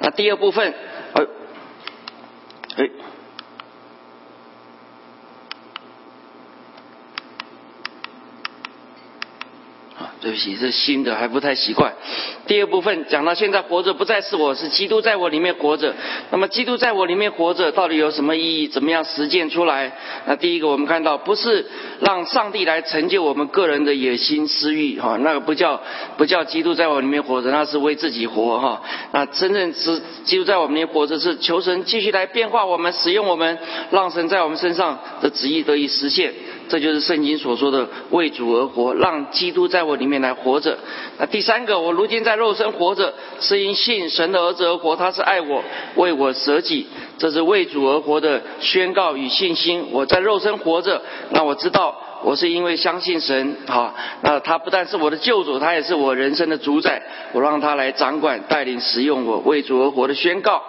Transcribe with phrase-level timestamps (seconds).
[0.00, 0.74] 那第二部分，
[1.14, 1.26] 哎，
[2.76, 2.90] 哎。
[10.20, 11.92] 对不起，是新的还不太习惯。
[12.46, 15.94] 第二部分讲到现在活着不再是我，是基督在我里面活着。
[16.30, 18.68] 那么基督在我里面活着，到底有什么意义？
[18.68, 19.92] 怎么样实践出来？
[20.26, 21.66] 那第一个我们看到，不是
[22.00, 25.82] 让上帝来成就我们个人的野心私欲哈，那个不叫
[26.16, 28.82] 不叫基督在我里面活着，那是为自己活哈。
[29.12, 33.58] 那真正是基督在我们里面活着，是求神继续来变化我们，使用我们，
[33.90, 36.32] 让神在我们身上的旨意得以实现。
[36.68, 40.78] 这就是圣经所说的为主而活，让基督在我里面来活着。
[41.18, 45.62] 那第三个，我如今在肉身活着，是因信神的儿子而活，他是爱我，
[45.96, 46.86] 为我舍己，
[47.18, 49.86] 这是为主而活的宣告与信心。
[49.92, 52.02] 我在肉身活着，那我知道。
[52.26, 57.00] 我是因为相信神，哈，那他不但是我的救主，他也是我人生的主宰。
[57.32, 60.60] 我让他来掌管、带领、使用我，为主而活的宣告。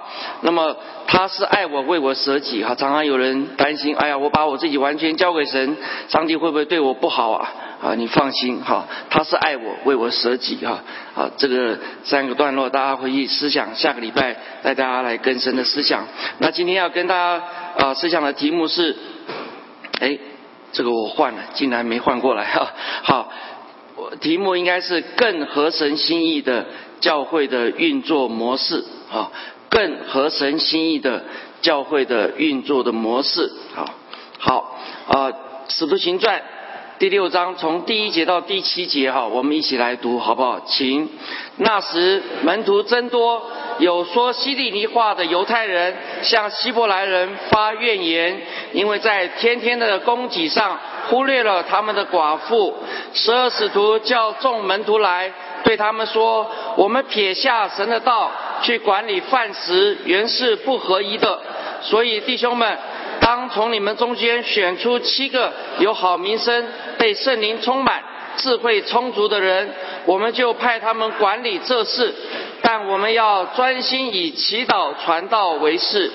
[0.42, 2.76] 那么他是爱我、为我舍己，哈。
[2.76, 5.76] 常常有人担心，哎呀，我把我自己完全交给神，
[6.10, 7.50] 上帝会不会对我不好啊？
[7.82, 10.84] 啊，你放心，哈，他是爱我、为我舍己，哈。
[11.16, 13.74] 啊，这个三个段落，大家回去思想。
[13.74, 16.06] 下个礼拜带大家来更深的思想。
[16.38, 17.44] 那今天要跟大家
[17.80, 18.96] 啊思想的题目是，
[20.02, 20.20] 哎。
[20.72, 22.74] 这个我换了，竟然没换过来 哈。
[23.04, 23.32] 好，
[24.22, 26.66] 题目应该是更合神心意的
[27.00, 29.32] 教会的运作模式啊，
[29.70, 31.24] 更合神心意的
[31.62, 33.96] 教会的运作的模式啊。
[34.40, 35.32] 好啊，
[35.70, 36.40] 《使徒行传》
[37.00, 40.60] 第六章从第一节到第七节哈，我们一起来读好不好？
[40.68, 41.10] 请。
[41.58, 43.42] 那时门徒增多。
[43.80, 48.42] 有说希利尼话的犹太人向希伯来人发怨言，
[48.74, 52.76] 因为在天天的供给上忽略了他们的寡妇。
[53.14, 55.32] 十二使徒叫众门徒来，
[55.64, 61.40] 对他们说：“我们撇下神的道去管理饭食，原是不合宜的。
[61.82, 62.78] 所以弟兄们，
[63.22, 66.68] 当从你们中间选出七个有好名声、
[66.98, 68.04] 被圣灵充满、
[68.36, 69.74] 智慧充足的人，
[70.06, 72.14] 我们就派他们管理这事。”
[72.60, 76.12] 但我们要专心以祈祷传道为事，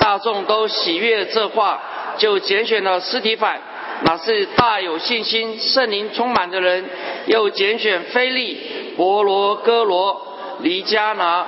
[0.00, 1.80] 大众都喜悦这话，
[2.18, 3.60] 就拣选了斯提反，
[4.02, 6.84] 那是大有信心、圣灵充满的人；
[7.26, 10.20] 又拣选菲利、伯罗哥罗、
[10.60, 11.46] 黎加拿、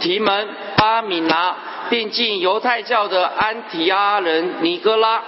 [0.00, 1.56] 提门、巴米拿，
[1.88, 5.22] 并进犹太教的安提阿人尼哥拉，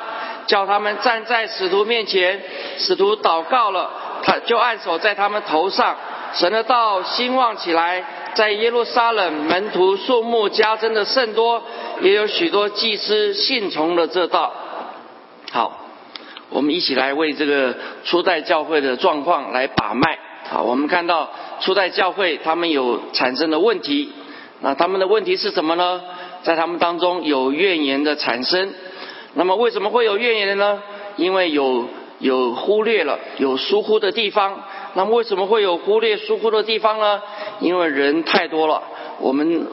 [0.47, 2.43] 叫他们站在使徒面前。
[2.79, 3.91] 使徒祷告了，
[4.23, 5.97] 他就按手在他们头上，
[6.39, 8.05] 神的道兴旺起来。
[8.35, 11.63] 在耶路撒冷，门徒数目加增的甚多，
[12.03, 14.53] 也有许多祭司信从了这道。
[15.51, 15.87] 好，
[16.51, 20.19] 我们一起来为这个初代教会的状况来把脉。
[20.51, 21.31] 好，我们看到
[21.61, 24.13] 初代教会他们有产生的问题，
[24.61, 26.03] 那他们的问题是什么呢？
[26.43, 28.75] 在他们当中有怨言的产生。
[29.33, 30.83] 那么为什么会有怨言的呢？
[31.17, 34.63] 因为有有忽略了，有疏忽的地方。
[34.95, 37.21] 那么为什么会有忽略疏忽的地方呢？
[37.61, 38.83] 因为人太多了。
[39.19, 39.67] 我们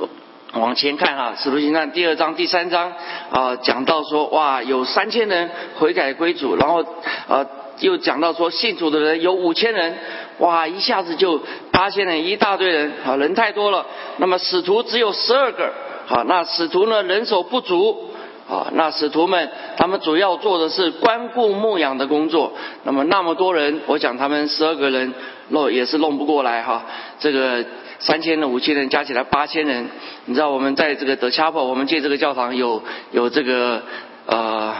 [0.53, 2.91] 往前看哈，《使徒行传》第二章、第三章
[3.31, 6.85] 啊，讲到说哇，有三千人悔改归主，然后
[7.29, 7.45] 呃，
[7.79, 9.97] 又讲到说信主的人有五千人，
[10.39, 11.39] 哇，一下子就
[11.71, 13.85] 八千人，一大堆人啊，人太多了。
[14.17, 15.71] 那么使徒只有十二个，
[16.05, 18.09] 好，那使徒呢人手不足。
[18.53, 22.53] 啊，那使徒们他们主要做的是关顾牧养的工作。
[22.84, 25.12] 那么那么多人，我想他们十二个人
[25.50, 26.86] 弄也是弄不过来哈。
[27.18, 27.66] 这个
[27.97, 29.90] 三千人五千人加起来八千人，
[30.25, 33.81] 你知道我们在这个德恰珀，我们借这个教堂有有这个
[34.28, 34.75] 呃，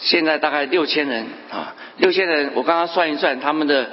[0.00, 3.90] 现在大概六千人啊，六千人，我刚刚算一算他们的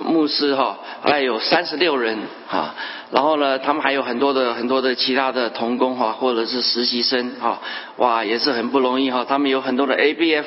[0.00, 2.18] 牧师哈，大概有三十六人
[2.50, 2.74] 啊。
[3.10, 7.60] 然后呢，他们还有很多的很多的其他的童工哈，或者是实习生哈，
[7.96, 9.26] 哇，也是很不容易哈。
[9.28, 10.46] 他们有很多的 ABF，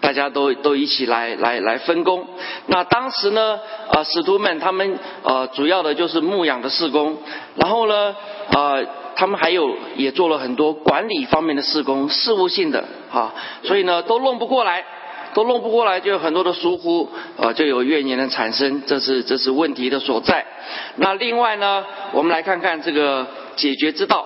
[0.00, 2.28] 大家都都一起来来来分工。
[2.66, 3.58] 那当时呢，
[3.90, 7.18] 啊，使徒们他们呃主要的就是牧养的事工，
[7.56, 8.14] 然后呢，
[8.52, 8.78] 啊，
[9.16, 13.34] 他们还有也做了很多管理方面的事工，事务性的哈，
[13.64, 14.84] 所以呢都弄不过来。
[15.34, 20.46] 都弄不过来，就有很多的疏忽，啊，就有怨言的产生，这是这是问题的所在。
[20.94, 24.24] 那另外呢，我们来看看这个解决之道，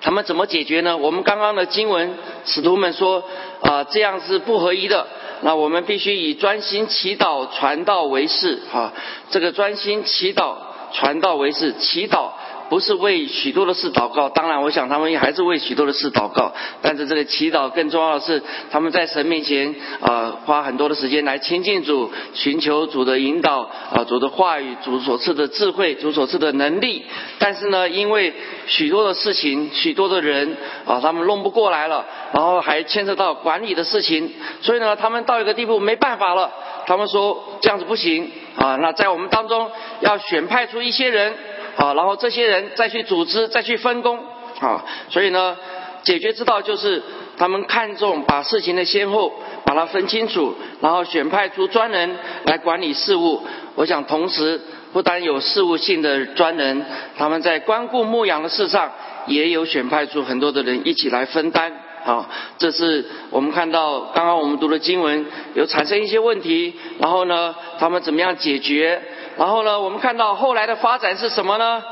[0.00, 0.96] 他们怎么解决呢？
[0.96, 2.14] 我们刚刚的经文，
[2.46, 3.22] 使徒们说
[3.60, 5.06] 啊，这样是不合一的。
[5.42, 8.94] 那我们必须以专心祈祷传道为事，哈，
[9.28, 10.54] 这个专心祈祷
[10.94, 12.30] 传道为事，祈祷。
[12.72, 16.54] 不是为许多的事祷告，当然，我想他们也还是为许多的事祷告。
[16.80, 27.04] 但是这个祈祷更重要的是，他们在神面前啊，花很多的时间来亲近主，寻求主的引导啊，主的话语，主所赐的智慧，主所赐的能力。
[27.38, 28.32] 但是呢，因为
[28.66, 34.32] 许多的事情，许多的人啊，他们弄不过来了，然后还牵涉到管理的事情，
[34.62, 36.50] 所以呢，他们到一个地步没办法了，
[36.86, 39.70] 他们说这样子不行啊，那在我们当中
[40.00, 41.34] 要选派出一些人。
[41.74, 44.18] 好，然后这些人再去组织，再去分工，
[44.60, 45.56] 啊，所以呢，
[46.02, 47.02] 解决之道就是
[47.36, 49.32] 他们看重把事情的先后
[49.64, 53.42] 把它分清楚，然后选派出专人来管理事务。
[53.74, 54.60] 我想同时
[54.92, 56.84] 不单有事务性的专人，
[57.16, 58.92] 他们在关顾牧养的事上
[59.26, 61.72] 也有选派出很多的人一起来分担。
[62.04, 62.28] 啊，
[62.58, 65.24] 这是我们看到刚刚我们读的经文
[65.54, 69.00] 有产生一些问题，然后呢，他们怎么样解决？
[69.38, 71.82] 然后呢，我们看到后来的发展是什么呢？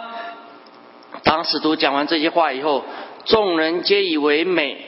[1.24, 2.84] 当使徒讲完这些话以后，
[3.24, 4.84] 众人皆以为美，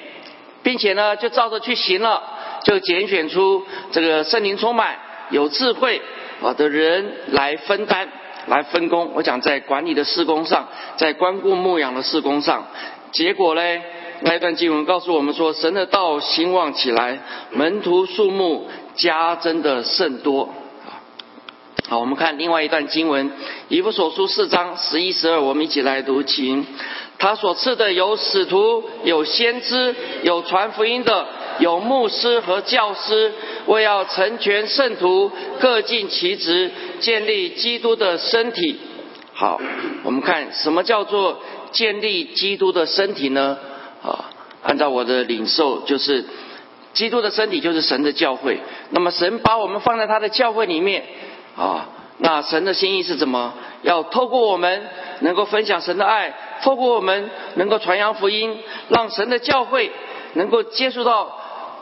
[0.62, 2.22] 并且呢，就照着去行了，
[2.64, 4.96] 就拣选出这个圣灵充满、
[5.30, 6.00] 有智慧
[6.42, 8.08] 啊的人来分担、
[8.46, 9.12] 来分工。
[9.14, 12.66] 我讲在管理的施工上，在关顾牧养的施工上，
[13.12, 13.62] 结果呢，
[14.20, 17.18] 那一段经文告诉我们说，神的道兴旺起来，
[17.50, 20.48] 门徒数目加增的甚多。
[21.92, 23.28] 好，我们看另外一段经文，
[23.68, 26.22] 《以弗所书》四章十一、十二，我们一起来读。
[26.22, 26.64] 请
[27.18, 31.26] 他所赐的有使徒，有先知，有传福音的，
[31.58, 33.34] 有牧师和教师，
[33.66, 35.30] 为要成全圣徒，
[35.60, 38.80] 各尽其职，建立基督的身体。
[39.34, 39.60] 好，
[40.02, 41.42] 我们看什么叫做
[41.72, 43.58] 建立基督的身体呢？
[44.02, 44.30] 啊，
[44.62, 46.24] 按照我的领受，就是
[46.94, 48.60] 基督的身体就是神的教会。
[48.88, 51.04] 那么神把我们放在他的教会里面。
[51.56, 51.88] 啊，
[52.18, 53.54] 那神的心意是怎么？
[53.82, 54.88] 要透过我们
[55.20, 56.32] 能够分享神的爱，
[56.62, 58.58] 透过我们能够传扬福音，
[58.88, 59.90] 让神的教会
[60.34, 61.36] 能够接触到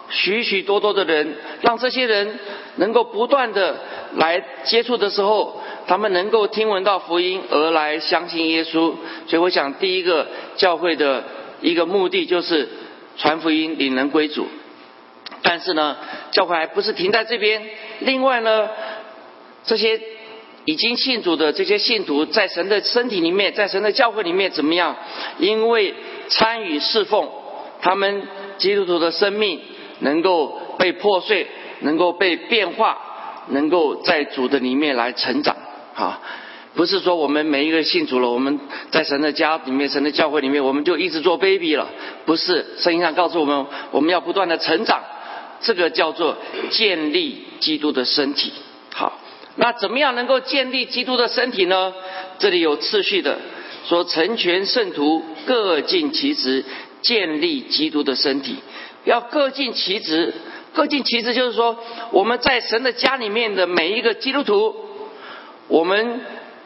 [0.09, 2.39] 许许多多的人，让这些人
[2.77, 3.77] 能够不断的
[4.15, 8.71] 来接触的时候，他们能够听闻到福音而来相信耶稣。
[8.71, 8.97] 所
[9.33, 10.27] 以，我想第一个
[10.57, 11.23] 教会的
[11.61, 12.67] 一个目的就是
[13.19, 14.49] 传福音，领人归主。
[15.43, 15.97] 但是呢，
[16.33, 17.63] 教会还不是停在这边。
[17.99, 18.71] 另外呢。
[19.65, 20.01] 这些
[20.65, 24.97] 已经信主的这些信徒，在神的身体里面，在神的教会里面怎么样？
[25.39, 25.95] 因为
[26.29, 27.29] 参与侍奉，
[27.81, 28.23] 他们
[28.59, 29.61] 基督徒的生命
[30.01, 31.47] 能够被破碎，
[31.81, 32.99] 能够被变化，
[33.49, 35.57] 能够在主的里面来成长。
[35.95, 36.21] 啊，
[36.75, 38.61] 不是说我们每一个信主了，我们
[38.91, 41.89] 在神的家里面、神的教会里面，我们就一直做 baby 了。
[42.27, 45.03] 不是，圣经上告诉我们，我们要不断的成长，
[45.63, 46.37] 这个叫做
[46.71, 48.53] 建立基督的身体。
[48.93, 49.19] 好。
[49.57, 51.93] 那怎么样能够建立基督的身体呢？
[52.39, 53.39] 这里有次序的
[53.87, 56.65] 说，成全圣徒，各尽其职，
[57.03, 58.57] 建立基督的身体。
[59.05, 60.33] 要各尽其职，
[60.73, 61.77] 各尽其职就是说，
[62.13, 64.75] 我们在神的家里面的每一个基督徒，
[65.69, 66.21] 我们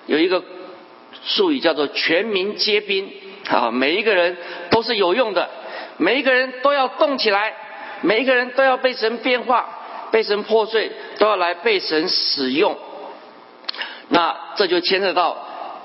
[0.07, 0.45] 有一个
[1.25, 3.11] 术语叫做全民皆兵
[3.49, 4.37] 啊，每一个人
[4.71, 5.49] 都是有用的，
[5.97, 7.55] 每一个人都要动起来，
[8.03, 9.81] 每一个人都要被神变化。
[10.15, 12.77] 被神破碎，都要来被神使用。
[14.11, 15.37] 那这就牵涉到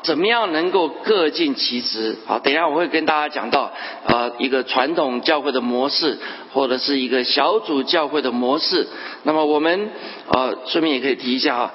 [0.04, 2.16] 怎么样能够各尽其职。
[2.28, 3.72] 好，等一下我会跟大家讲到
[4.06, 6.20] 啊一个传统教会的模式，
[6.54, 8.88] 或者是一个小组教会的模式。
[9.24, 9.90] 那么我们
[10.32, 11.74] 啊顺便也可以提一下啊，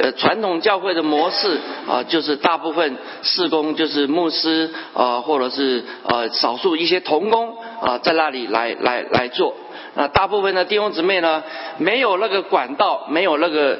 [0.00, 1.58] 呃传统教会的模式
[1.88, 9.56] 啊就是大部分事工就是牧师啊或者是呃少数一些童工啊在那里来来来做。
[9.96, 11.42] 那大部分的弟兄姊妹呢，
[11.78, 13.78] 没有那个管道，没有那个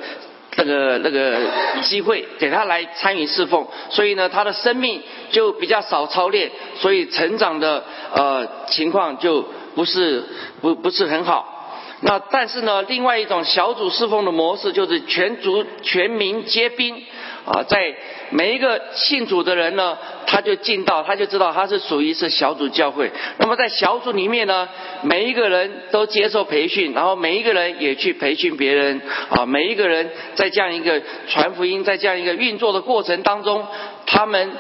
[0.56, 1.38] 那个那个
[1.82, 9.44] 机会给他来参与侍奉，所以呢，他的生命就比较少操练，所以成长的呃情况就
[9.74, 10.24] 不是
[10.62, 11.52] 不不是很好。
[12.00, 17.04] 那但是呢，另外一种小组侍奉的模式就是全族全民皆兵。
[17.46, 17.94] 啊，在
[18.30, 23.12] 每一个信主的人呢，他就进到，他就知道他是属于是小组教会。
[23.38, 24.68] 那么在小组里面呢，
[25.02, 29.00] 每一个人都接受培训，然后每一个人也去培训别人。
[29.28, 33.64] 啊，每一个人在这样一个传福音，在这样一个运作的过程当中，
[34.06, 34.50] 他们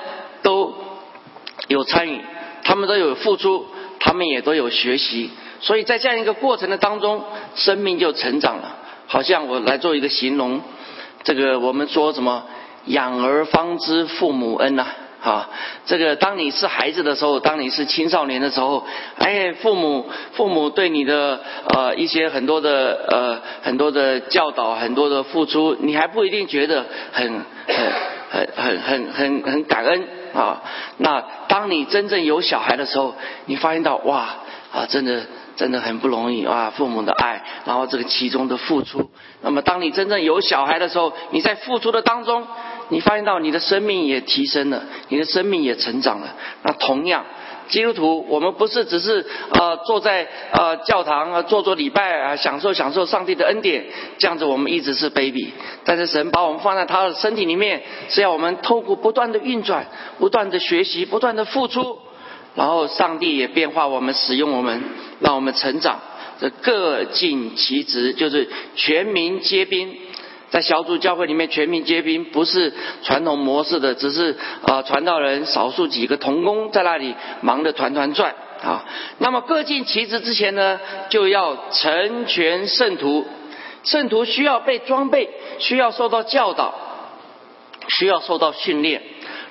[0.42, 0.72] 都
[1.66, 2.20] 有参与，
[2.62, 3.66] 他们都有付出，
[3.98, 5.30] 他们也都有学习。
[5.60, 7.24] 所以在这样一个过程的当中，
[7.56, 8.76] 生命就成长了。
[9.08, 10.60] 好像我来做一个形容，
[11.24, 12.44] 这个我们说什么？
[12.86, 14.86] 养儿方知父母恩呐，
[15.22, 15.50] 啊，
[15.86, 18.84] 这个当你是孩子的时候，当你是青少年的时候，
[19.18, 21.40] 哎，父母父母对你的
[21.74, 27.92] 呃一些很多的呃很多的教导，很多的付出，你还不一定觉得很很
[28.30, 30.62] 很很很很很感恩啊。
[30.98, 33.14] 那当你真正有小孩的时候，
[33.46, 34.28] 你发现到哇
[34.72, 35.22] 啊，真的
[35.56, 39.10] 真的很不容易啊，父母的爱，然后这个其中的付出。
[39.42, 42.46] 那么当你真正有小孩的时候，你在付出的当中，
[42.88, 46.34] 你发现到你的生命也提升了，你的生命也成长了。
[46.62, 47.24] 那同样。
[47.68, 53.86] 基督徒，我们不是只是呃坐在呃教堂啊做做礼拜啊，享受享受上帝的恩典，
[54.18, 55.52] 这样子我们一直是 baby。
[55.84, 59.84] 但是神把我们放在他的身体里面，是要我们透过不断的运转、
[60.20, 61.98] 不断的学习、不断的付出，
[62.54, 64.84] 然后上帝也变化我们、使用我们，
[65.18, 65.98] 让我们成长。
[66.38, 70.05] 这各尽其职，就是全民皆兵。
[70.50, 72.72] 在小组教会里面，全民皆兵不是
[73.02, 74.36] 传统模式的，只是
[74.66, 78.84] 啊传道人少数几个童工在那里忙得团团转啊。
[79.18, 83.26] 那么各尽其职之前呢，就要成全圣徒。
[83.82, 86.74] 圣徒需要被装备，需要受到教导，
[87.88, 89.02] 需要受到训练。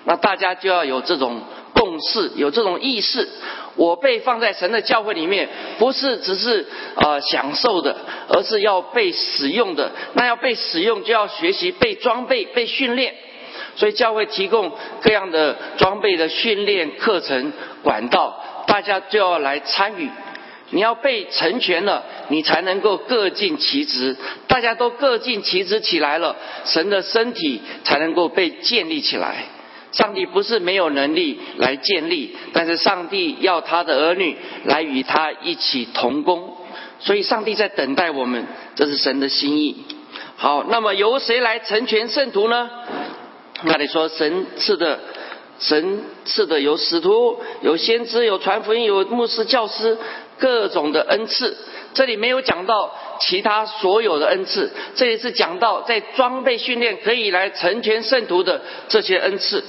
[0.03, 1.41] 那大家就要有这种
[1.73, 3.29] 共识，有这种意识。
[3.75, 6.65] 我被放在神的教会里面，不是只是
[6.95, 7.95] 呃享受的，
[8.29, 9.91] 而是要被使用的。
[10.13, 13.13] 那要被使用，就要学习被装备、被训练。
[13.75, 17.51] 所以教会提供各样的装备的训练课程
[17.83, 20.09] 管道，大家就要来参与。
[20.69, 24.15] 你要被成全了，你才能够各尽其职。
[24.47, 29.43] 大家都各尽其职起来了，神的身体才能够被建立起来。
[29.95, 34.35] 上帝不是没有能力来建立，但是上帝要他的儿女
[34.65, 36.57] 来与他一起同工，
[36.99, 39.85] 所以上帝在等待我们，这是神的心意。
[40.35, 42.69] 好，那么由谁来成全圣徒呢？
[43.63, 44.99] 那你说神赐的，
[45.59, 49.97] 神赐的有使徒、有先知、有传福音、有牧师、教师，
[50.37, 51.55] 各种的恩赐。
[51.93, 59.63] 这里没有讲到其他所有的恩赐，这里是讲到在装备训练可以来成全圣徒的这些恩赐。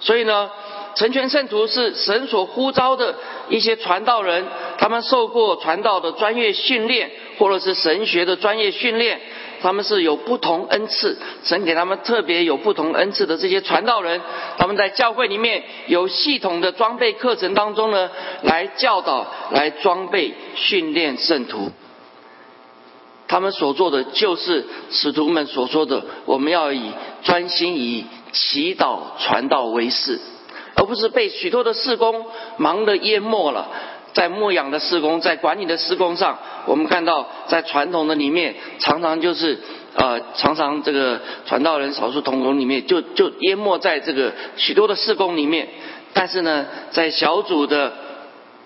[0.00, 0.50] 所以呢，
[0.94, 3.14] 成全圣徒是神所呼召的
[3.48, 4.44] 一些传道人，
[4.78, 9.20] 他们受过传道的专业训练，或者是神学的专业训练，
[9.60, 14.20] 他们是有不同恩赐，神给他们特别有不同恩赐的这些传道人，
[14.56, 18.10] 他们在教会里面有系统的装备课程当中呢，
[18.42, 21.70] 来教导、来装备、训练圣徒。
[23.28, 26.90] 他们所做的就是使徒们所说的，我们要以
[27.22, 30.18] 专心以祈祷传道为事，
[30.74, 32.24] 而不是被许多的事工
[32.56, 33.68] 忙得淹没了。
[34.14, 39.58] 在牧养的事工，在管理的事工上，我们看到在传统的里面，常常就是
[39.94, 45.68] 呃，常常这个传道人少数同工里面，就就淹没在这个许多的事工里面。
[46.14, 47.92] 但是呢，在小组的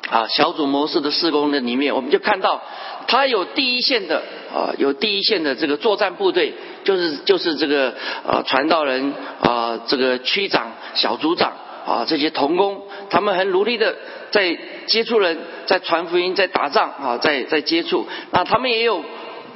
[0.08, 2.62] 啊小组模式的事工的里面，我们就看到
[3.08, 4.22] 他有第一线的。
[4.52, 6.52] 啊，有第一线的这个作战部队，
[6.84, 7.94] 就是就是这个
[8.26, 11.52] 呃传道人啊，这个区长、小组长
[11.86, 13.96] 啊，这些童工，他们很努力的
[14.30, 18.06] 在接触人，在传福音，在打仗啊，在在接触。
[18.30, 19.02] 那他们也有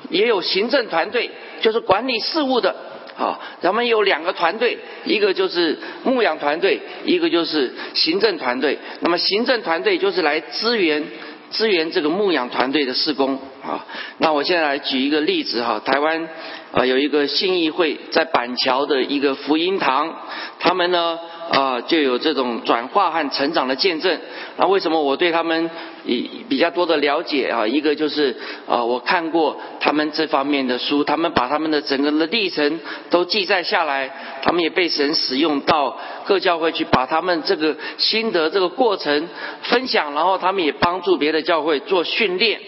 [0.09, 2.75] 也有行政团队，就是管理事务的
[3.19, 3.38] 啊。
[3.61, 8.79] 咱们有两个团队，一个就是牧养团队，一个就是行政团队。
[9.00, 11.05] 那么行政团队就是来支援。
[11.50, 13.87] 支援这个牧养团队的施工啊，
[14.19, 16.29] 那我现在来举一个例子哈，台湾
[16.73, 20.15] 啊有一个信义会在板桥的一个福音堂，
[20.59, 21.19] 他们呢。
[21.50, 24.19] 啊，就有这种转化和成长的见证。
[24.57, 25.71] 那为什么我对他们
[26.05, 27.67] 比比较多的了解啊？
[27.67, 28.37] 一个就是
[28.67, 34.11] 啊，我看过他们这方面的书，他们把他们的整个的历程都记载下来，
[34.43, 39.29] 他们也被神使用到各教会去，把他们这个心得这个过程
[39.62, 42.61] 分享，然后他们也帮助别的教会做训练。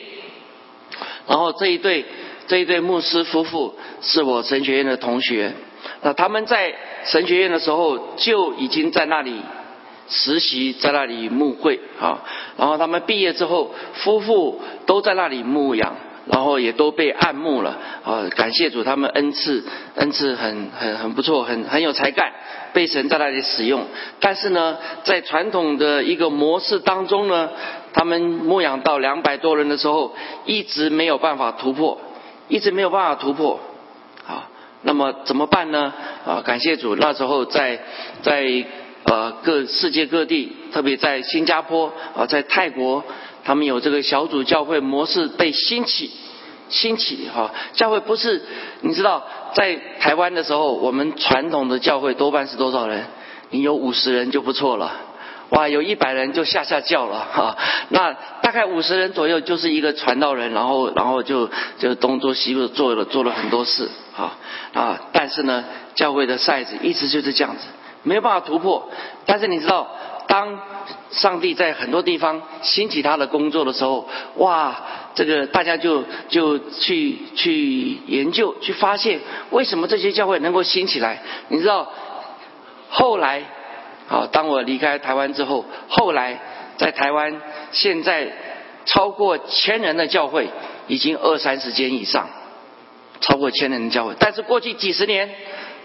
[1.26, 2.04] 然后这一对
[2.46, 5.52] 这一对牧师夫妇是我神学院的同学。
[6.02, 6.74] 那他们在
[7.04, 9.40] 神学院的时候就已经在那里
[10.08, 12.22] 实习，在那里牧会啊。
[12.56, 18.24] 然后他们毕业之后，夫妇都在那里牧养，然后也都被按牧了啊。
[18.34, 19.64] 感谢主，他们恩赐
[19.96, 22.32] 恩赐很很很不错，很很有才干，
[22.72, 23.84] 被神在那里使用。
[24.20, 27.50] 但是呢，在传统的一个模式当中呢，
[27.92, 30.14] 他们牧养到两百多人的时候，
[30.46, 31.98] 一直没有办法突破，
[32.48, 33.58] 一直没有办法突破。
[34.82, 35.92] 那么怎么办呢？
[36.24, 37.80] 啊，感谢主，那时候在
[38.22, 38.64] 在
[39.04, 43.02] 呃各世界各地，特别在新加坡啊，在泰国，
[43.44, 46.10] 他们有这个小组教会模式被兴起，
[46.68, 47.50] 兴起哈。
[47.72, 48.44] 教会不是
[48.82, 53.04] 你知道，在台湾的时候，我们传统的教会多半是多少人？
[53.50, 55.07] 你有五十人就不错了。
[55.50, 57.56] 哇，有一百人就吓吓叫了哈。
[57.88, 58.12] 那
[58.42, 63.88] 大概五十人左右就是一个传道人，然后然后就就东做西做做了做了很多事。
[64.18, 64.36] 啊
[64.74, 65.00] 啊！
[65.12, 65.64] 但是呢，
[65.94, 67.68] 教会的 size 一直就是这样子，
[68.02, 68.90] 没有办法突破。
[69.26, 69.86] 但是你知道，
[70.26, 70.58] 当
[71.12, 74.76] 上帝在很多地方兴起他的工作的时候，哇，
[75.14, 81.22] 这个大家就就去去研究，去发现为什么这些教会能够兴起来。
[81.46, 81.88] 你知道，
[82.90, 83.44] 后来，
[84.08, 86.40] 好，当我离开台湾之后，后来
[86.78, 87.40] 在台湾
[87.72, 88.32] 现在
[88.86, 90.48] 超过千人的教会
[90.86, 92.26] 已经二三十间以上，
[93.20, 94.14] 超过千人的教会。
[94.18, 95.28] 但是过去几十年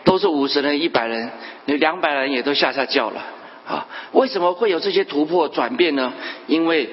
[0.06, 1.32] 都是五十人、一百人，
[1.66, 3.22] 那两百人也都下下教了。
[3.68, 6.14] 啊，为什么会有这些突破转变呢？
[6.48, 6.90] 因为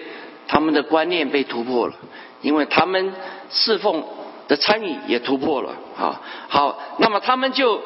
[0.49, 1.94] 他们的观念被突破了，
[2.42, 3.12] 因为他们
[3.50, 4.04] 侍奉
[4.49, 5.70] 的参与也突破了。
[5.96, 7.80] 啊，好，那么他们就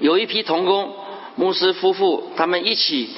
[0.00, 0.94] 有一批童工
[1.36, 3.10] 牧师夫妇，他们一起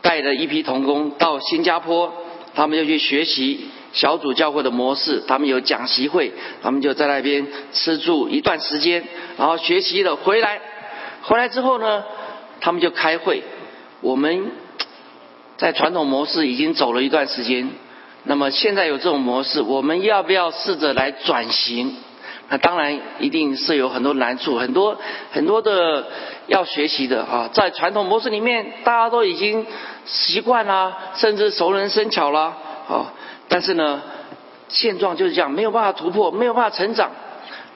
[0.00, 2.12] 带着一批童工到新加坡，
[2.54, 5.22] 他们就去学习小组教会的模式。
[5.28, 9.04] 他们有讲习会，他们就在那边吃住一段时间，
[9.36, 10.60] 然后学习了回来。
[11.22, 12.02] 回来之后呢，
[12.60, 13.42] 他们就开会。
[14.00, 14.52] 我们
[15.58, 17.68] 在传统模式已经走了一段时间，
[18.24, 21.94] 那么现在有这种模式，我们要不要试着来转型？
[22.50, 24.98] 那当然一定是有很多难处，很多
[25.30, 26.08] 很多的
[26.48, 27.48] 要学习的啊。
[27.52, 29.64] 在传统模式里面，大家都已经
[30.04, 32.56] 习惯啦，甚至熟能生巧啦。
[32.88, 33.12] 啊。
[33.48, 34.02] 但是呢，
[34.68, 37.12] 现状就是这样，没有办法突破，没有办法成长。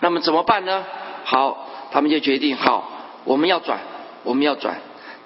[0.00, 0.84] 那么怎么办呢？
[1.24, 2.90] 好，他们就决定，好，
[3.22, 3.78] 我们要转，
[4.24, 4.76] 我们要转。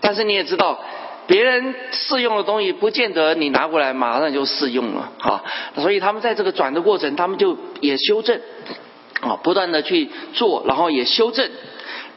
[0.01, 0.79] 但是你也知道，
[1.27, 5.43] 别人试用的东西，不见得你拿过来马上就试用了啊。
[5.77, 8.39] 所以他们在这个转的过程，他们就也修正
[9.21, 11.51] 啊，不断的去做，然后也修正。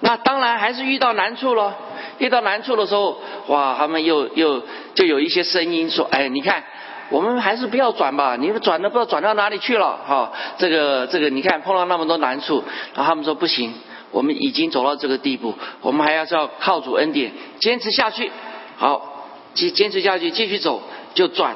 [0.01, 1.75] 那当然还是遇到难处了。
[2.17, 4.61] 遇到难处的时候，哇，他们又又
[4.93, 6.63] 就有一些声音说：“哎，你看，
[7.09, 13.73] 我们还是不要转吧，你们转的不知道转到哪里去了。”哈，这个这个，你看碰到那么多难处，然后他们说不行。
[14.11, 18.29] 我们已经走到这个地步，我们还要是要靠主恩典坚持下去。
[18.77, 21.55] 好，继坚持下去，继续走就转，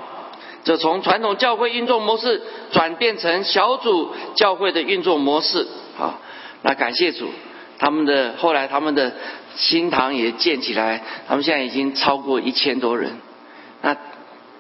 [0.66, 2.42] 就从传统教会运作模式
[2.72, 5.66] 转变成小组教会的运作模式。
[5.98, 6.20] 啊，
[6.64, 7.30] 那感谢主，
[7.80, 9.14] 他们的后来他们的
[9.56, 13.14] 新堂也建起来，他们现在已经超过一千多人。
[13.82, 13.96] 那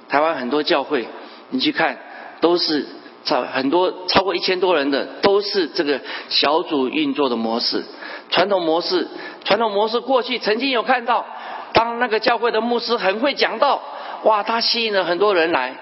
[0.07, 1.07] 台湾很多教会，
[1.49, 1.97] 你去看
[2.39, 2.85] 都是。
[3.25, 7.83] 超很多超过一千多人的都是这个小组运作的模式，
[8.29, 9.07] 传统模式，
[9.43, 11.25] 传统模式过去曾经有看到，
[11.73, 13.81] 当那个教会的牧师很会讲道，
[14.25, 15.75] 哇，他吸引了很多人来，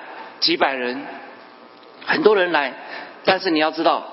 [0.43, 1.01] 几百人，
[2.06, 2.73] 很多人来，
[3.23, 4.03] 但是你要知道，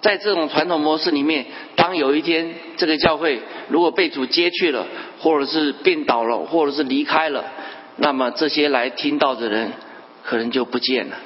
[0.00, 1.44] 在这种传统模式里面，
[1.76, 4.86] 当有一天这个教会如果被主接去了，
[5.20, 7.44] 或者是病倒了，或者是离开了，
[7.96, 9.72] 那么这些来听到的人
[10.24, 11.16] 可能就不见了。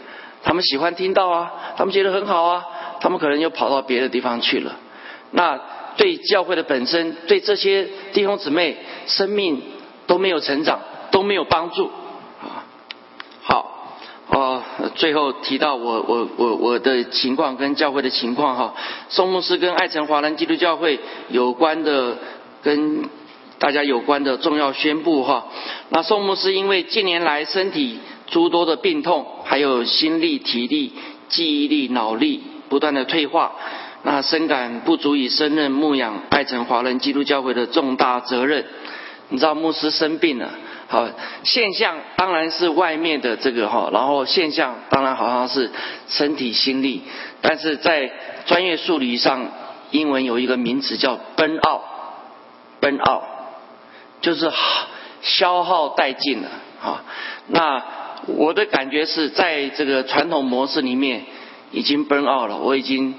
[0.42, 2.66] 他们喜欢听到啊，他们觉得很好啊，
[3.00, 4.74] 他们可能又跑到别的地方去了。
[5.30, 5.60] 那
[5.96, 8.76] 对教会的本身，对这些弟兄姊妹
[9.06, 9.62] 生命
[10.08, 10.80] 都没有成长，
[11.12, 11.92] 都没有帮助。
[14.32, 14.62] 哦，
[14.94, 18.74] 最后提到我我我我的情况跟教会的情况哈，
[19.08, 22.18] 宋牧师跟爱城华人基督教会有关的
[22.62, 23.08] 跟
[23.58, 25.46] 大家有关的重要宣布哈。
[25.90, 27.98] 那宋牧师因为近年来身体。
[28.28, 30.94] 诸多的病痛，还有心力、体力、
[31.28, 32.40] 记忆力、脑力
[32.70, 33.52] 不断的退化，
[34.04, 38.64] 那深感不足以胜任牧养爱城华人基督教会的重大责任。
[39.28, 40.48] 你知道牧师生病了，
[40.92, 41.08] 好
[41.42, 45.70] 现象当然是外面的这个哈，然后现象当然好像是
[46.08, 47.02] 身体、心力，
[47.40, 48.12] 但是在
[48.44, 49.48] 专业术语上，
[49.90, 53.22] 英文有一个名词叫 burn out，burn out
[54.20, 54.52] 就是
[55.22, 57.02] 消耗殆尽了哈，
[57.46, 57.82] 那。
[58.28, 61.24] 我的感觉是在这个传统模式里面
[61.72, 63.16] 已经 burn out 了，我已经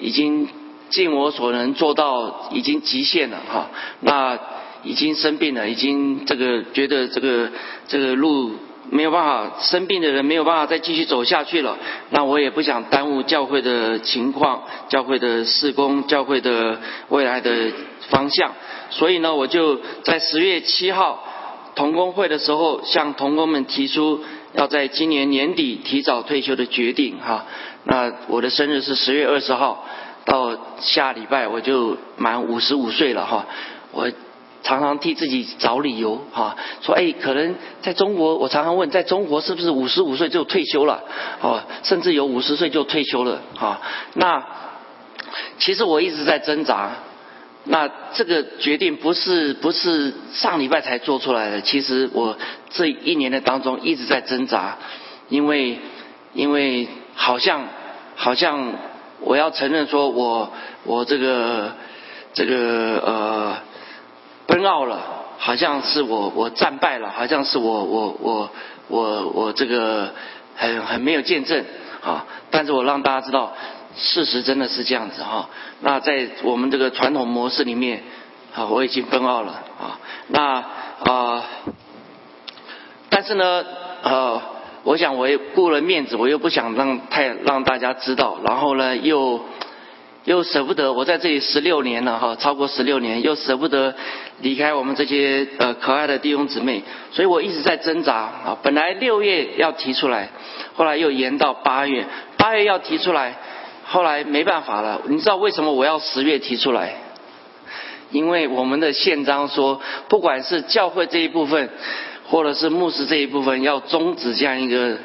[0.00, 0.48] 已经
[0.90, 3.70] 尽我所能做到已经极限了哈。
[4.00, 4.36] 那
[4.84, 7.50] 已经生病了，已经这个觉得这个
[7.88, 8.52] 这个路
[8.90, 11.76] 没有办法，生病的人没有办法再继续走下去了。
[12.10, 17.72] 那我也不想耽误教会的情况、教会的施工、教会的未来的
[18.10, 18.52] 方向，
[18.90, 21.24] 所以呢，我就在十月七号。
[21.76, 24.20] 同工会的时候，向同工们提出
[24.52, 27.46] 要在今年年底提早退休的决定哈。
[27.82, 29.84] 那我的生日是十月二十号，
[30.24, 33.46] 到下礼拜我就满五十五岁了哈。
[33.90, 34.08] 我
[34.64, 41.04] 常常替自己找理由哈，说哎，可能在中国，我常常问，在中国是不是五十五岁就退休了？
[41.40, 43.80] 哦，甚至有五十岁就退休了哈。
[44.14, 44.42] 那
[45.58, 46.90] 其实我一直在挣扎。
[47.66, 52.36] 那这个决定不是不是上礼拜才做出来的，其实我
[52.68, 54.76] 这一年的当中一直在挣扎，
[55.30, 55.78] 因为
[56.34, 57.66] 因为好像
[58.16, 58.74] 好像
[59.20, 60.52] 我要承认说我
[60.84, 61.72] 我这个
[62.34, 63.56] 这个呃
[64.46, 65.00] 奔奥了，
[65.38, 68.50] 好像是我我战败了，好像是我我我
[68.88, 70.12] 我我这个
[70.56, 71.64] 很很没有见证
[72.02, 72.26] 啊。
[72.50, 73.52] 但是我让大家知道，
[73.96, 75.48] 事实真的是这样子哈。
[75.80, 78.02] 那在我们这个传统模式里面，
[78.54, 79.98] 啊，我已经奔奥了啊。
[80.28, 80.64] 那
[81.10, 81.44] 啊，
[83.08, 83.64] 但是呢，
[84.02, 84.42] 呃，
[84.82, 89.40] 我想我也顾了面子，我又不想让太让大家知道，然后呢又。
[90.24, 93.94] 又舍不得，我在这里十六年了哈，超过十六年，又舍不得
[94.40, 96.82] 离开我们这些呃可爱的弟兄姊妹，
[97.12, 98.58] 所以我一直在挣扎啊。
[98.62, 100.30] 本来六月要提出来，
[100.74, 102.06] 后来又延到八月，
[102.38, 103.36] 八月要提出来，
[103.84, 105.02] 后来没办法了。
[105.08, 106.94] 你知道为什么我要十月提出来？
[108.10, 111.68] 因为我们的宪章说，不管是教会这一部分，
[112.28, 114.96] 或者是牧师这一部分，要终止这样一个。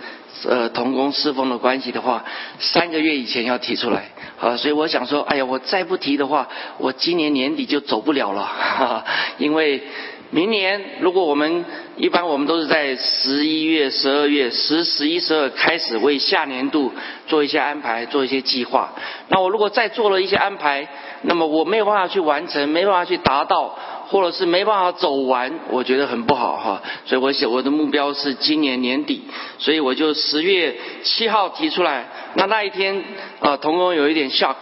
[0.48, 2.24] 呃，同工侍奉的关系的话，
[2.60, 4.10] 三个月以前要提出来。
[4.40, 9.06] 啊，所以我想说，哎呀，我再不提的话，我今年年底就走不了了，哈哈，
[9.38, 9.84] 因为
[10.32, 11.66] 明年如果我们
[11.98, 16.92] 一般我们都是在十一月、十二月、十、十一、十二开始为下年度
[17.28, 18.94] 做一些安排，做一些计划。
[19.30, 20.88] 那我如果再做了一些安排，
[21.24, 23.78] 那么我没有办法去完成，没办法去达到。
[24.10, 29.22] 或者是没办法走完，我觉得很不好哈，所以我写我的目标是今年年底，
[29.60, 32.08] 所以我就十月七号提出来。
[32.34, 33.04] 那那一天
[33.40, 34.56] 啊，童工有一点 shock。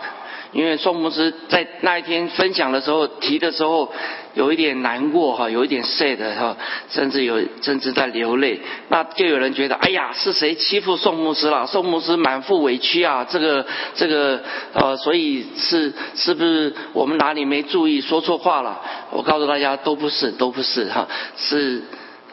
[0.57, 3.93] 因为宋牧师在那一天分享的时候提的时候，
[4.33, 6.57] 有一点难过哈，有一点 sad 哈，
[6.89, 8.59] 甚至有甚至在流泪。
[8.89, 11.67] 那就有人觉得，哎呀，是谁欺负宋牧师了？
[11.67, 14.41] 宋牧师满腹委屈啊，这个这个
[14.73, 18.81] 呃，所以是是不是我们哪里没注意，说错话了？
[19.11, 21.83] 我告诉大家，都不是，都不是哈，是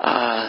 [0.01, 0.47] 啊，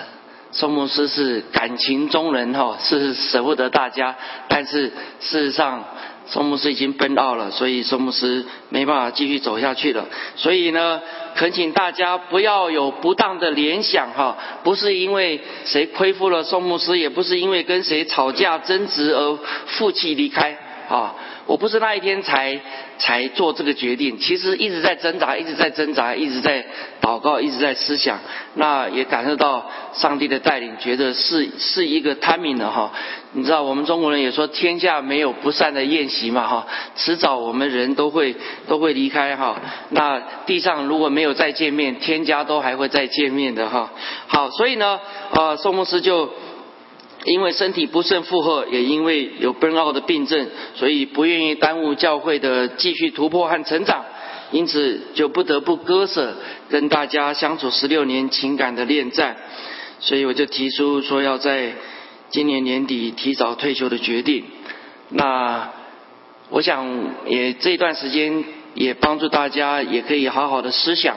[0.53, 4.15] 宋牧师是感情中人哈，是舍不得大家，
[4.47, 5.83] 但是事实上。
[6.27, 10.07] 宋牧师已经奔奥了，所以宋牧师没办法继续走下去了。
[10.35, 11.01] 所以呢，
[11.35, 20.57] 恳请大家不要有不当的联想哈，不是因为谁亏负了宋牧师，也不是因为跟谁吵架争执而负气离开
[20.89, 21.15] 啊。
[21.45, 22.59] 我不是那一天才
[22.97, 26.65] 才做这个决定，其实一直在挣扎，一直在挣扎，一直在
[27.01, 28.19] 祷告，一直在思想。
[28.55, 32.91] 那也感受到上帝的带领，觉得是是一个 timing 的哈。
[33.33, 38.35] 你知道我们中国人也说天下没有不散的宴席嘛哈，迟早我们人都会
[38.67, 39.59] 都会离开哈。
[39.89, 43.91] 那地上如果没有再见面，天家都还会再见面的哈。
[44.27, 44.99] 好，所以呢，
[45.31, 46.31] 呃，宋牧师就。
[47.25, 54.05] 因为身体不胜负荷，也因为有 burnout 的病症，所以不愿意耽误教会的继续突破和成长，
[54.51, 56.35] 因此就不得不割舍
[56.69, 59.37] 跟大家相处十六年情感的恋战，
[59.99, 61.73] 所以我就提出说要在
[62.29, 64.43] 今年年底提早退休的决定。
[65.09, 65.71] 那
[66.49, 66.87] 我想
[67.27, 68.43] 也这段时间
[68.75, 71.15] 也帮助大家，也可以好好的思想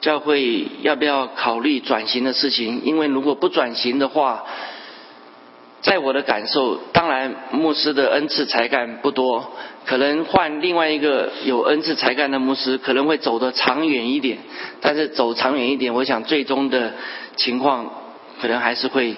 [0.00, 4.44] 教会要不要考虑转型的事情，因为如果不转型的话，
[5.82, 9.52] 在我的感受，当然牧师的恩赐才干不多，
[9.86, 14.38] 可能换另外一个有恩赐才干的牧师，可能会走得长远一点。
[14.80, 16.92] 但是走长远一点，我想最终的
[17.36, 17.90] 情况
[18.40, 19.16] 可能还是会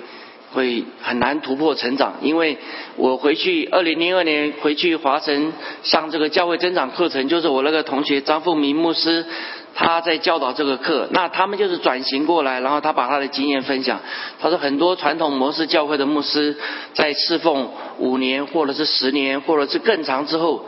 [0.52, 2.14] 会很难突破成长。
[2.22, 2.58] 因为
[2.96, 9.26] 我回去二零零二年回去华城上这个教会增长课程，就是我那个同学张凤明牧师。
[9.74, 14.00] 他在教导这个课，那他们就是转型过来，然后他把他的经验分享。
[14.38, 16.54] 他说，很多传统模式教会的牧师
[16.92, 20.66] 在侍奉五年，或者是十年，或者是更长之后，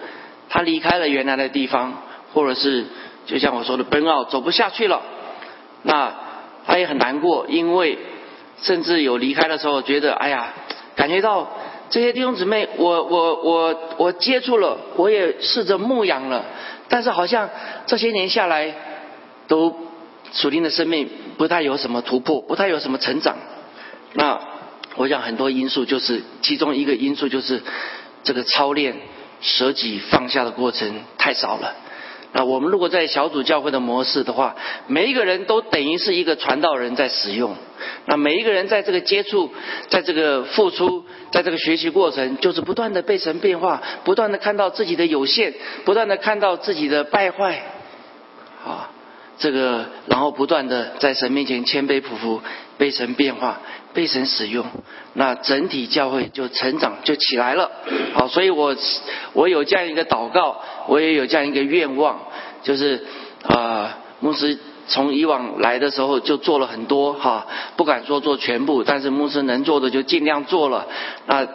[0.48, 1.92] 他离开了原来的地方，
[2.32, 2.86] 或者是
[3.26, 5.02] 就像我说的，奔奥走不下去了。
[5.82, 6.14] 那
[6.66, 7.98] 他也很难过，因为
[8.62, 10.54] 甚至有离开的时候，觉得哎呀，
[10.96, 11.50] 感觉到
[11.90, 16.44] 这些弟兄姊妹，我我我我接触了，我也试着牧养了，
[16.88, 17.50] 但是好像
[17.86, 18.74] 这些年下来。
[19.46, 19.76] 都
[20.32, 23.36] 属灵的生命不太有什么突破，不太有什么成长。
[24.14, 24.40] 那
[24.96, 27.62] 我想很多因素就是其中一个因素就是
[28.22, 28.96] 这个操练
[29.42, 31.74] 舍己放下的过程太少了。
[32.36, 34.56] 那我们如果在小组教会的模式的话，
[34.88, 37.54] 每一个人都等于是一个传道人在使用。
[38.06, 39.52] 那每一个人在这个接触，
[39.88, 47.62] 在这个付出，在这个学习过程，就是不断的被神变化，不断的看到自己的有限，不断的看到自己的败坏，
[48.66, 48.90] 啊。
[49.36, 52.40] 这个，然后不断的在神面前谦卑匍匐，
[52.78, 53.60] 被神变化，
[53.94, 54.66] 被神使用，
[55.14, 57.70] 那整体教会就成长就起来了。
[58.14, 58.76] 好，所以我
[59.32, 62.18] 我有这样一个祷告，我也有这样一个愿望，
[62.62, 63.06] 就是
[63.46, 70.86] 啊，牧师从以往来的时候就做了很多哈，不敢说做全部，但是牧师能做的就尽量做了。
[71.26, 71.46] 那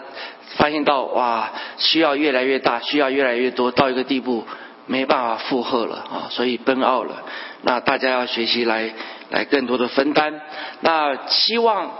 [0.55, 4.45] 发现到哇，需要越来越大，需要越来越多，到一个地步。
[4.91, 7.21] 没办法负荷了啊，所以奔奥了。
[7.61, 8.91] 那大家要学习来
[9.29, 10.41] 来更多的分担。
[10.81, 11.91] 那希望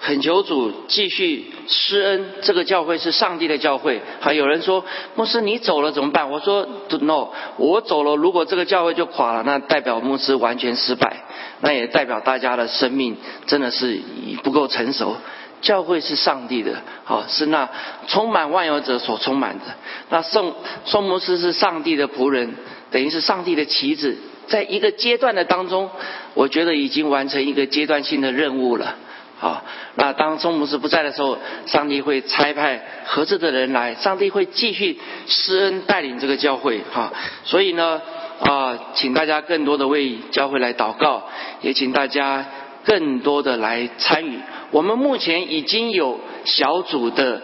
[0.00, 4.00] 恳求主继续施恩，这个教会是上帝的教会。
[4.20, 4.84] 还有人说，
[5.16, 6.30] 牧师你走了怎么办？
[6.30, 6.66] 我说
[7.00, 11.24] ，no，我走了，如果这个教会就垮了，那代表牧师完全失败，
[11.60, 14.00] 那也代表大家的生命真的是
[14.44, 15.16] 不够成熟。
[15.62, 17.68] 教会是上帝的，好是那
[18.06, 19.64] 充满万有者所充满的。
[20.10, 20.54] 那宋
[20.84, 22.54] 宋牧师是上帝的仆人，
[22.92, 24.16] 等于是上帝的棋子。
[24.46, 25.90] 在一个阶段的当中，
[26.34, 28.94] 我觉得已经完成一个阶段性的任务了。
[29.40, 29.62] 啊，
[29.96, 36.82] 那当中牧师不在的时候，上帝会差派合适的人来，上帝会继续施恩带领这个教会。
[36.92, 37.12] 哈，
[37.44, 38.00] 所以呢，
[38.40, 41.28] 啊，请大家更多的为教会来祷告，
[41.60, 42.46] 也请大家
[42.84, 44.40] 更多的来参与。
[44.70, 47.42] 我们目前已经有小组的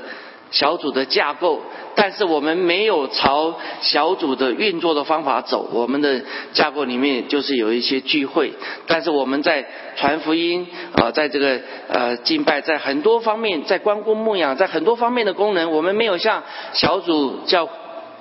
[0.53, 1.61] 小组的架构。
[1.95, 6.23] 但是我们没有朝小组的运作的方法走，我们的
[6.55, 8.55] 架构里面就是有一些聚会，
[8.87, 17.69] 但是我们在传福音啊，在这个呃敬拜，在很多方面，在关公牧养，在很多方面的功能，我们没有像小组教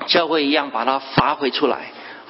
[0.05, 1.77] 教会一样把它发挥出来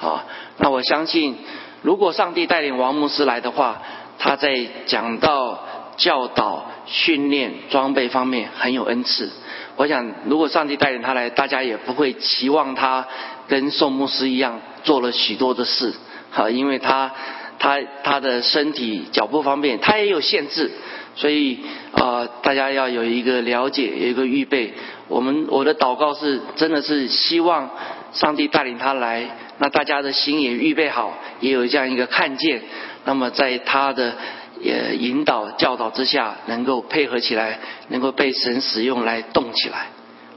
[0.00, 0.24] 啊。
[0.58, 1.36] 那我相信，
[1.82, 3.82] 如果上帝带领王牧师来的话，
[4.16, 5.58] 他在讲到
[5.96, 9.28] 教导、训练、装备方面很有恩赐。
[9.76, 13.06] 我想，如果上帝带领他来，大家也不会期望他
[13.48, 15.94] 跟宋牧师一样做了许多的事，
[16.30, 17.10] 哈，因为他
[17.58, 20.70] 他他的身体脚步方便，他也有限制，
[21.16, 21.60] 所以
[21.92, 24.74] 啊，大家要有一个了解，有一个预备。
[25.08, 27.70] 我们我的祷告是，真的是希望
[28.12, 29.26] 上帝带领他来，
[29.58, 32.62] 那大家的心也预备好，也有这样一个看见，
[33.04, 34.12] 那么在他的。
[34.62, 39.88] 也引导教导之下，能够配合起来，能够被神使用来动起来。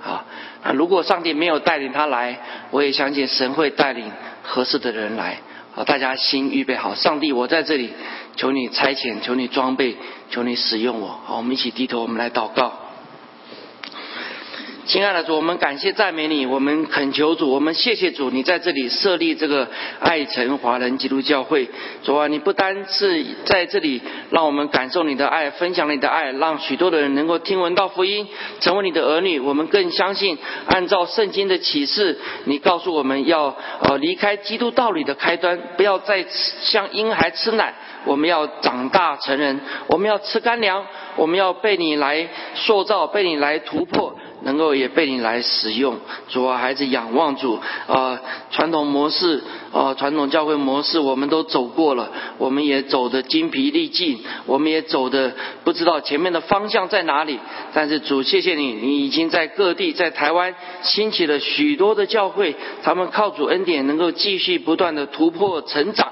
[0.04, 0.26] 啊，
[0.64, 2.40] 那如果上帝没有带领他来，
[2.72, 4.12] 我也相信神会带领
[4.44, 5.38] 合适的人来。
[5.74, 7.92] 好，大家心预备好，上帝，我在这里，
[8.36, 9.96] 求你差遣，求你装备，
[10.30, 11.20] 求你使用我。
[11.26, 12.85] 好，我们一起低头，我们来祷告。
[14.86, 19.68] 亲爱的主，我们感谢赞美你，我们恳求主，我们谢谢主，你在这里设立这个
[20.00, 21.68] 爱城华人基督教会。
[22.04, 28.28] 主啊，你不单是在这里让我们感受你的爱，分享你的爱，让许多的人能够听闻到福音，
[28.60, 29.40] 成为你的儿女。
[29.40, 36.24] 我们更相信，按照圣经的启示，你告诉我们要呃离开基督道理的开端，不要再
[36.62, 37.74] 像婴孩吃奶，
[38.06, 44.16] 我们要长大成人，我们要吃干粮，我们要被你来塑造，被你来突破。
[44.44, 45.98] 能够也被你来使用，
[46.30, 48.22] 主啊，孩子仰望主啊，
[48.52, 57.40] 传统模式啊，传统教会模式，我们都走过了，我们也走得精疲力尽，我们也走的不知道前面的方向在哪里。
[57.74, 66.12] 但是主，谢谢你，你已经在各地，在台湾兴起了许多的教会，他们靠主恩典，能够继续不断的突破成长。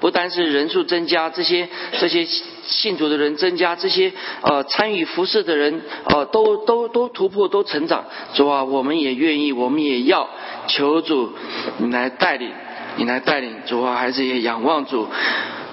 [0.00, 1.68] 不单是人数增加，这些
[2.00, 2.26] 这些
[2.66, 8.04] 信主的人增加，这些呃参与服侍的人呃都都都突破都成长。
[8.34, 10.28] 主啊，我们也愿意，我们也要
[10.66, 11.32] 求主
[11.78, 12.50] 你来带领，
[12.96, 13.52] 你来带领。
[13.66, 15.08] 主啊，孩子也仰望主，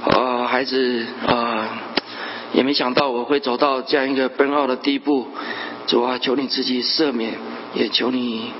[0.06, 1.68] 呃，孩子呃
[2.54, 5.28] 也没想到我会走到这样一个奔奥的地步。
[5.88, 7.34] 主啊，求你自己赦免，
[7.74, 8.52] 也求你。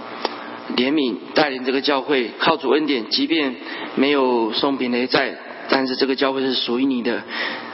[0.76, 3.56] 怜悯带领这个教会，靠主恩典，即便
[3.96, 5.38] 没有宋平雷在，
[5.70, 7.24] 但是这个教会是属于你的，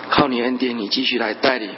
[0.10, 1.70] 靠你恩典，你继续来带领，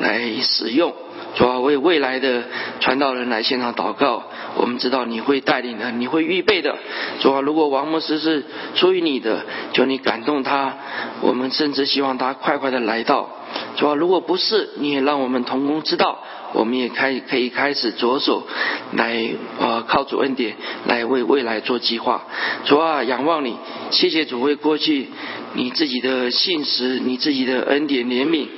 [0.00, 0.94] 来使用，
[1.34, 2.44] 主要为未来的
[2.80, 4.24] 传道人来现场祷告。
[4.56, 6.76] 我们知道你会带领的，你会预备的。
[7.20, 10.74] 主要如果王牧师是出于你的，求你感动他，
[11.20, 13.28] 我们甚至希望他快快的来到。
[13.76, 16.18] 主要如果不是，你也让我们同工知道。
[16.52, 18.42] 我们也开可以开始着手
[18.94, 19.24] 来
[19.60, 22.24] 呃靠主恩典来为未来做计划。
[22.64, 23.54] 主啊，仰望你，
[23.92, 25.06] 谢谢主为过去
[25.54, 28.48] 你自己的信实，你自己的恩典怜悯，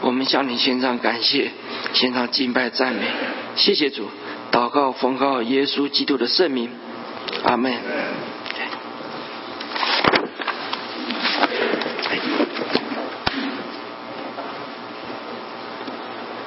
[0.00, 1.50] 我们向你献上感谢，
[1.92, 3.02] 献上敬拜赞美。
[3.56, 4.08] 谢谢主，
[4.52, 6.70] 祷告奉告耶稣基督的圣名，
[7.44, 7.72] 阿门。